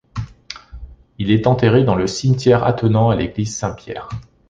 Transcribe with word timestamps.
Il 1.19 1.29
est 1.29 1.45
enterré 1.45 1.83
dans 1.83 1.93
le 1.93 2.07
cimetière 2.07 2.63
attenant 2.63 3.11
à 3.11 3.15
l'église 3.15 3.55
Saint-Pierre. 3.55 4.09